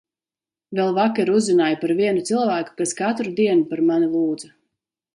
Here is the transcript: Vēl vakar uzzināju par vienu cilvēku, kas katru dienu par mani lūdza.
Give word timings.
Vēl 0.79 0.89
vakar 0.95 1.31
uzzināju 1.41 1.79
par 1.85 1.95
vienu 2.01 2.25
cilvēku, 2.31 2.75
kas 2.83 2.97
katru 3.05 3.37
dienu 3.45 3.71
par 3.75 3.89
mani 3.93 4.13
lūdza. 4.19 4.55